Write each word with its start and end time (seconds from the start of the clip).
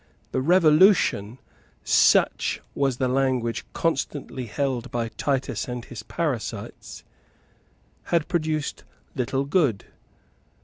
The 0.31 0.41
Revolution, 0.41 1.37
such 1.83 2.59
was 2.73 2.97
the 2.97 3.07
language 3.07 3.65
constantly 3.71 4.47
held 4.47 4.89
by 4.89 5.09
Titus 5.09 5.67
and 5.67 5.85
his 5.85 6.01
parasites, 6.01 7.03
had 8.05 8.27
produced 8.27 8.83
little 9.13 9.45
good. 9.45 9.85